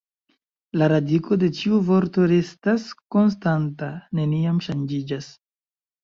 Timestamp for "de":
1.41-1.49